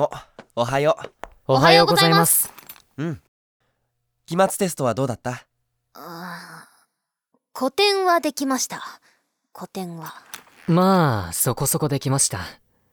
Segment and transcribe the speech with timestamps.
[0.00, 0.08] お、
[0.54, 0.96] おはよ
[1.48, 2.52] おはようございます。
[2.98, 3.02] う。
[3.02, 3.22] うん。
[4.26, 5.44] 期末テストはどうだった？
[5.94, 8.80] あー古典はできました
[9.52, 10.14] 古典は
[10.68, 12.38] まあ、そこそこできました。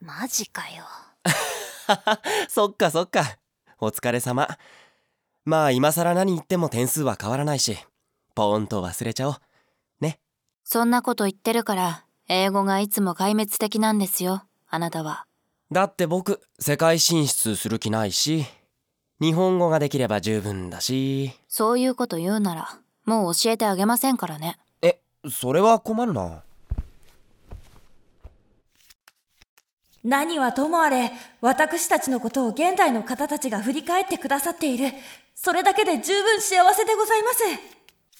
[0.00, 0.84] マジかよ
[2.48, 3.38] そっかそっか。
[3.78, 4.48] お疲れ様。
[5.44, 7.78] まあ今更何言っても点数は変わらないし、
[8.34, 9.36] ポーンと忘れちゃおう。
[10.64, 15.27] そんなこと言ってるから、英語がいつも壊滅的なんですよ、あなたは。
[15.70, 18.46] だって僕、世界進出する気ないし、
[19.20, 21.32] 日本語ができれば十分だし。
[21.46, 24.58] そういうこと言うなら、もう教えてあげませんからね。
[24.80, 24.98] え、
[25.30, 26.42] それは困るな。
[30.04, 34.90] 何はともあれ、私たちのことを現代の方たちが振り返ってくださっている。
[35.34, 37.44] それだけで十分幸せでございます。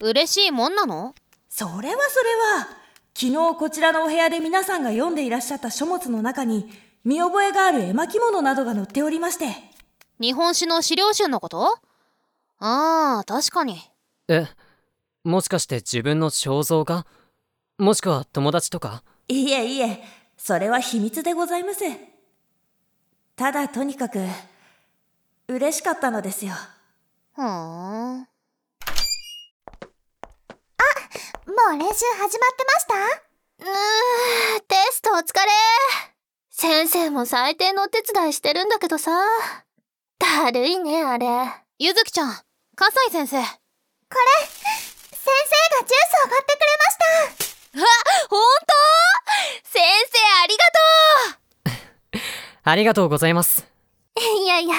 [0.01, 1.15] 嬉しいもんなの？
[1.49, 2.69] それはそれは。
[3.15, 6.71] 昨日こちらのお部屋で皆さんが読んでいらっしゃった書物の中に、
[7.09, 9.47] 見覚えがある絵巻物などが載っておりまして。
[10.21, 11.79] 日本史の資料集のこと？
[12.59, 13.81] ああ確かに。
[14.29, 14.47] え、
[15.25, 17.07] もしかして自分の肖像画？
[17.79, 19.03] もしくは友達とか？
[19.27, 20.05] いえいえ、
[20.37, 21.81] それは秘密でございます。
[23.37, 24.19] ただとにかく、
[25.49, 26.53] 嬉しかったのですよ。
[27.35, 28.19] ふーん。
[28.19, 28.27] も
[31.73, 32.95] う練習始まってました？
[33.65, 35.51] うーテストお疲れ
[36.61, 39.13] 先生も採点のお手伝いしてるんだけどさ。
[40.19, 41.27] だるいね、あれ。
[41.79, 42.33] ゆずきちゃん
[42.75, 43.47] 笠井先生先生が
[45.79, 47.87] ジュースを買ってくれまし
[48.29, 48.75] たほんと
[49.63, 50.57] 先生あり
[52.11, 52.21] がと
[52.71, 53.65] ありがとうございます。
[54.43, 54.75] いやいや、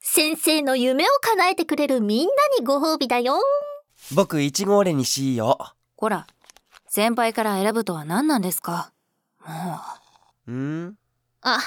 [0.00, 3.42] 先生の夢を叶えてくれるみんなにご褒美だよ。
[4.12, 5.58] 僕、いちごオレにしよ
[5.96, 6.26] こら、
[6.88, 8.90] 先輩から選ぶとは何なんですか？
[9.44, 9.82] も
[10.46, 10.50] う。
[10.52, 10.96] ん？
[11.42, 11.58] あ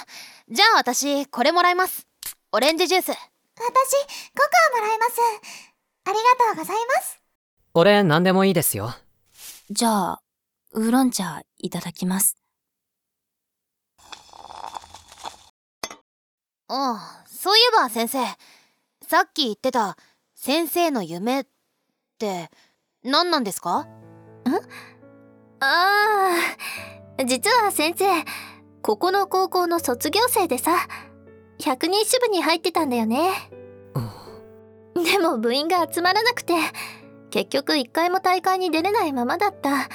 [0.49, 2.07] じゃあ私これもらいます
[2.52, 3.17] オレンジジュース私、コ
[3.61, 5.21] コアもらいます。
[6.05, 7.21] ありがとうございます。
[7.75, 8.95] 俺、何でもいいですよ。
[9.70, 9.73] う。
[9.73, 10.23] じゃあ、
[10.71, 12.36] ウーロン茶いただきます。
[16.67, 18.25] ああそういえば先生
[19.08, 19.95] さっき言ってた
[20.33, 21.45] 先生の夢っ
[22.17, 22.49] て
[23.03, 23.87] 何なんですか？
[25.59, 26.36] あ
[27.19, 28.05] あ、実は先生、
[28.83, 30.71] ここの高校の卒業生でさ、
[31.60, 33.30] 百人支部に入ってたんだよね。
[34.94, 36.54] でも部員が集まらなくて、
[37.32, 39.89] 結局一回も大会に出れないままだった。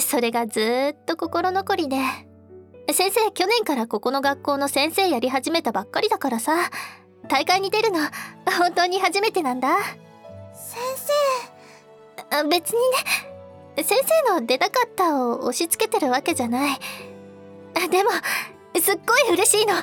[0.00, 1.96] それがずーっと心残りで。
[2.92, 6.54] 先生、去年からここの学校の先生やり始めたばっかりだからさ、
[7.28, 7.98] 大会に出るの、
[8.58, 9.76] 本当に初めてなんだ。
[10.54, 10.78] 先
[12.30, 12.78] あ別に
[13.76, 16.78] ね先生の出たかったを押し付けてるわけじゃないあ
[17.88, 18.10] でも
[18.80, 19.74] すっごい嬉しいの。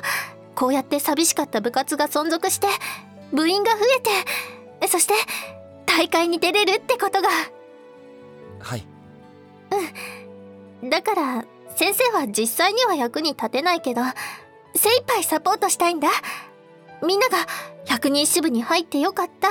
[0.54, 2.66] こうやって寂しかった部活が存続して
[3.32, 4.00] 部員が増え
[4.80, 5.14] てそして
[5.86, 7.28] 大会に出れるってことが。
[8.60, 8.86] はい。
[10.84, 11.44] だから
[11.76, 14.02] 先生は実際には役に立てないけど
[14.74, 16.08] 精一杯サポートしたいんだ。
[17.06, 17.38] みんなが
[17.86, 19.48] 百人支部に入ってよかった。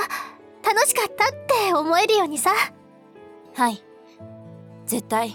[0.68, 1.28] 楽しかったっ
[1.66, 2.50] て思えるようにさ。
[3.54, 3.82] はい。
[4.86, 5.34] 絶対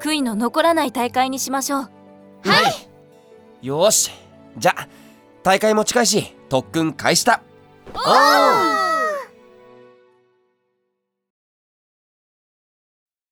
[0.00, 1.90] 悔いの残らない大会にしましょう
[2.44, 2.70] は
[3.62, 4.10] いよーし。
[4.56, 4.74] じゃ、
[5.42, 7.40] 大会も近いし、特訓開始だ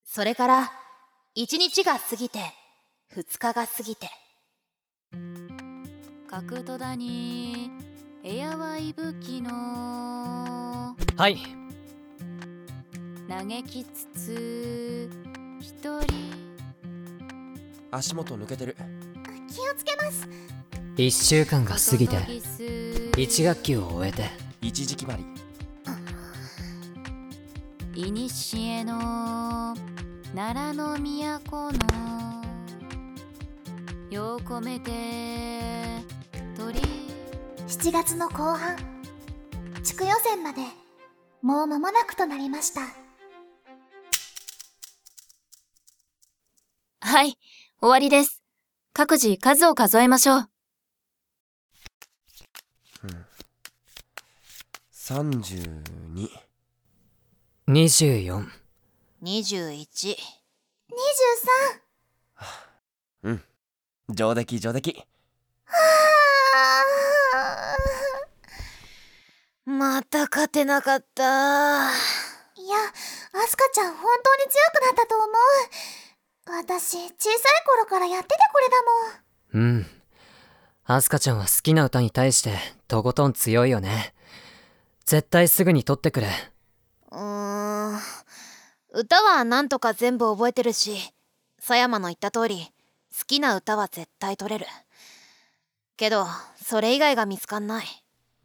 [0.05, 0.73] それから
[1.37, 2.41] 1日が過ぎて
[3.15, 4.11] 2日が過ぎて
[6.29, 7.71] 角戸だに
[8.25, 11.39] エアは息吹のはい。
[13.29, 15.11] 嘆きつつ
[15.61, 16.07] 一人
[17.91, 18.77] 足元抜けてる。
[19.53, 20.27] 気をつけます。
[20.97, 22.17] 一週間が過ぎて、
[23.17, 24.31] 一一学期を終えて、
[24.63, 25.25] 一時決まり。
[27.95, 29.77] いにしえの
[30.35, 32.43] 奈良の都の
[34.11, 34.91] よう込めて
[36.57, 36.81] 鳥
[37.69, 38.79] 7月の後半、
[39.83, 40.63] 地区予選まで、
[41.43, 42.81] もう間もなくとなりました。
[47.01, 47.37] はい
[47.81, 48.42] 終わりです
[48.95, 50.49] 各自数を数えましょう
[54.93, 56.29] 32。
[57.69, 58.47] 24。
[59.23, 60.17] 21
[63.25, 63.39] 23!
[64.11, 65.07] 上出来上出来。
[69.65, 71.25] また勝てなかったい
[72.69, 72.77] や、
[73.33, 76.02] アスカちゃん本当に強くなったと思う。
[76.45, 77.13] 私、小さい
[77.67, 79.65] 頃からやっててこれだもん。
[79.65, 79.87] うん。
[80.85, 82.57] アスカちゃんは好きな歌に対して
[82.89, 84.13] とことん強いよね。
[85.05, 86.29] 絶対すぐに取ってくれ。
[87.13, 88.01] うーん。
[88.93, 90.97] 歌はなんとか全部覚えてるし
[91.61, 92.67] 狭山の言った通り
[93.17, 94.67] 好きな歌は絶対取れる。
[95.97, 96.27] けど
[96.63, 97.87] それ以外が見つかんない。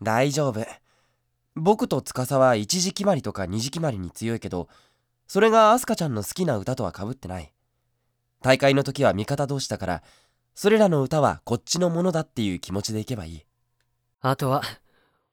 [0.02, 0.64] 大丈夫。
[1.56, 4.70] 僕と司は一時決まりとか二時決まりに強いけど
[5.28, 7.52] それがアスカちゃんの好きな歌とは被ってない
[8.48, 10.04] 大会の時は味方同士だから
[10.56, 13.46] それらの歌はこっちのものだっていう気持ちでいけばいい
[14.22, 14.62] あとは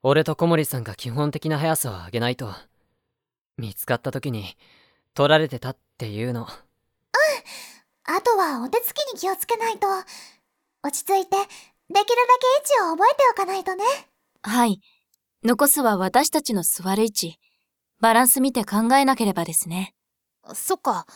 [0.02, 2.52] 俺と小森さんが基本的な速さを上げないと
[3.56, 4.56] 見つかった時に
[5.14, 6.48] 取られてたっていうの
[8.06, 9.86] あとはお手つきに気をつけないと。
[10.82, 11.46] 落ち着いて、で
[11.86, 13.84] きるだけ位置を覚えておかないとね。
[14.42, 14.80] はい。
[15.42, 17.38] 残すは私たちの座る位置。
[18.00, 19.94] バランス見て考えなければですね。
[20.52, 21.06] そっか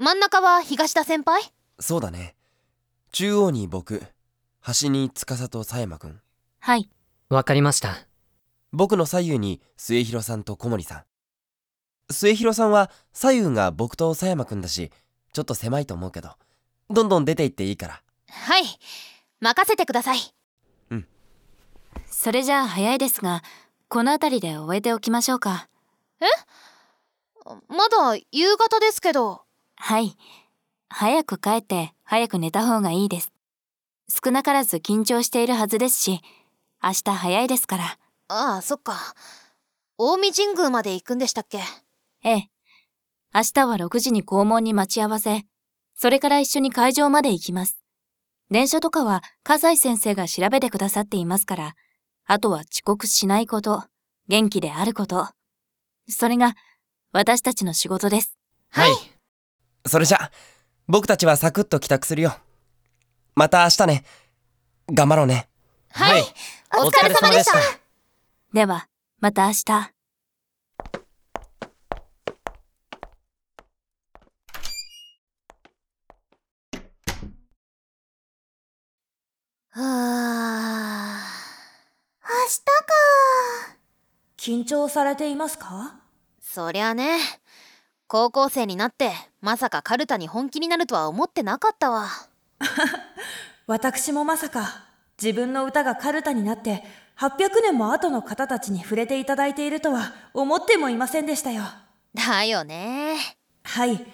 [0.00, 1.42] 真ん中は東田先輩？
[1.80, 2.36] そうだね。
[3.10, 4.04] 中央に僕
[4.60, 6.20] 端に司と狭山くん。
[6.60, 6.88] はい。
[7.30, 8.06] わかりました。
[8.72, 12.12] 僕の左右に末広さんと小森さん。
[12.12, 14.92] 末広さんは左右が僕と狭山くんだし
[15.32, 16.30] ちょっと狭いと思うけど
[16.88, 18.02] どんどん出て行っていいから。
[18.30, 18.62] はい。
[19.40, 20.18] 任せてください。
[22.06, 23.42] それじゃあ早いですが、
[23.88, 25.68] この辺りで終えておきましょうか。
[27.68, 29.42] まだ夕方ですけど
[29.80, 30.16] はい。
[30.90, 33.32] 早く帰って早く寝た方がいいです。
[34.24, 36.20] 少なからず緊張しているはずですし、
[36.82, 37.84] 明日早いですから。
[38.28, 39.14] ああそっか
[39.96, 41.58] 近江神宮まで行くんでしたっけ？
[42.24, 42.50] ええ。
[43.34, 45.44] 明日は6時に校門に待ち合わせ、
[45.94, 47.80] それから一緒に会場まで行きます。
[48.50, 51.74] 電車とかは葛西先生が調べてくださっていますから、
[52.26, 53.84] あとは遅刻しないこと、
[54.28, 55.28] 元気であること。
[56.08, 56.54] それが
[57.12, 58.36] 私たちの仕事です。
[58.70, 59.17] はい
[59.86, 60.30] それじゃ
[60.86, 62.36] 僕たちはサクッと帰宅するよ。
[63.34, 64.04] また明日ね。
[64.92, 65.48] 頑張ろうね。
[65.90, 66.22] はい、
[66.76, 67.58] お疲れ様でした。
[68.52, 68.88] では、
[69.20, 69.72] また明日。
[69.72, 69.92] は
[79.76, 81.20] あ。
[82.22, 82.94] 明日か。
[84.36, 86.00] 緊張されていますか？
[86.40, 87.18] そりゃね。
[88.06, 92.08] 高校生になってまさかカルタに本気になるとは思ってなかったわ
[93.66, 94.84] 私もまさか
[95.20, 96.84] 自分の歌がカルタになって
[97.18, 101.64] 800年も後の方たちに触れていただいているとは思ってもいませんでしたよ。
[102.14, 103.16] だよね
[103.64, 104.06] はい。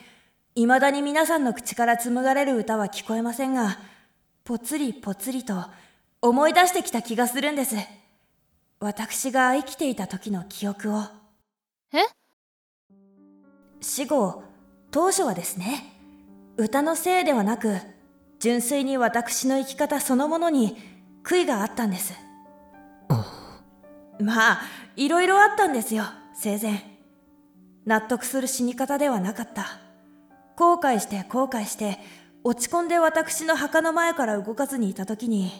[0.56, 3.78] 未だに皆さんの口から紡がれる歌は聞こえませんが、
[4.44, 5.64] ぽつりぽつりと
[6.22, 7.76] 思い出してきた気がするんです。
[8.80, 11.02] 私が生きていた時の記憶を。
[11.92, 11.98] え？
[13.80, 14.42] 死後、
[14.94, 15.92] 当初はですね、
[16.56, 17.78] 歌のせいではなく、
[18.38, 20.76] 純粋に私の生き方そのものに
[21.24, 22.14] 悔いがあったんです。
[24.20, 24.60] まあ、
[24.94, 26.84] いろいろあったんですよ、生前。
[27.84, 29.80] 納得する死に方ではなかった。
[30.54, 31.98] 後悔して後悔して、
[32.44, 35.50] 落ち込んで私の墓の前から動かずにいた時に、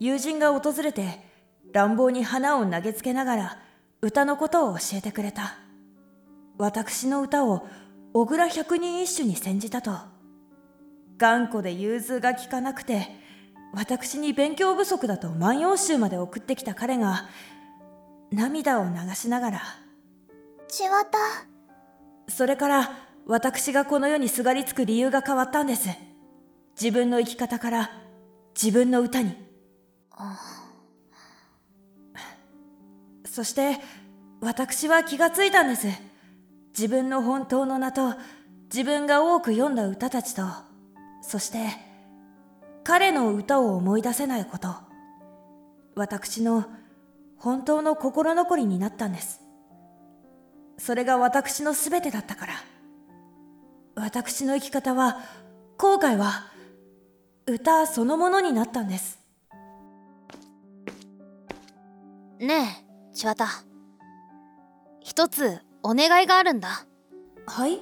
[0.00, 1.20] 友人が訪れて、
[1.72, 3.58] 乱暴に花を投げつけながら、
[4.00, 5.54] 歌のことを教えてくれた。
[6.58, 7.64] 私の歌を
[8.14, 9.92] 小倉百人一首に煎じたと。
[11.16, 13.06] 頑固で融通が利かなくて
[13.72, 17.28] 私に勉強不足だと万葉集まで送ってきた彼が
[18.32, 19.62] 涙を流しながら
[20.68, 21.18] 千綿。
[22.28, 22.90] それから
[23.26, 25.88] 私がこの世にすがりつく理由が変わったんです。
[26.80, 27.90] 自分の生き方から
[28.60, 29.36] 自分の歌に。
[33.24, 33.78] そして
[34.40, 35.86] 私は気がついたんです
[36.76, 38.14] 自分の本当の名と
[38.64, 40.42] 自分が多く読んだ歌たちと
[41.20, 41.58] そして
[42.84, 44.74] 彼の歌を思い出せないこと
[45.94, 46.64] 私の
[47.36, 49.40] 本当の心残りになったんです。
[50.78, 52.54] それが私の全てだったから。
[53.94, 55.20] 私の生き方は
[55.76, 56.46] 後悔は
[57.46, 59.18] 歌そのものになったんです。
[62.38, 63.46] ねえ千綿。
[65.00, 66.86] 一つお願いがあるんだ。
[67.46, 67.72] はい？
[67.72, 67.80] 明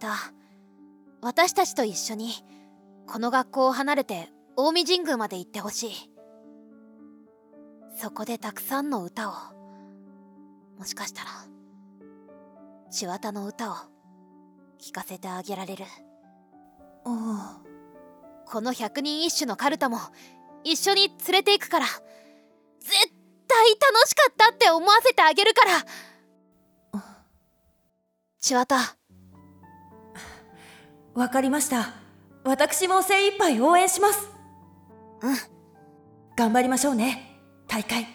[0.00, 0.32] 日
[1.22, 2.32] 私たちと一緒に
[3.06, 5.92] この学校を離れて近江神宮まで行ってほしい。
[7.96, 9.32] そこでたくさんの歌を。
[10.78, 11.30] もしかしたら
[12.90, 13.74] 千綿の歌を
[14.78, 15.84] 聴かせてあげられる。
[17.04, 17.60] あ。
[18.46, 19.98] この百人一首のカルタも
[20.64, 22.02] 一緒に連れて行くから絶
[23.46, 25.72] 対楽しかったって思わせてあげるから
[28.48, 28.78] 千綿
[31.12, 31.92] わかりました。
[32.44, 34.26] 私も精一杯応援します。
[35.20, 35.36] うん。
[36.34, 37.42] 頑張りましょうね。
[37.66, 38.04] 大会。
[38.04, 38.08] うん。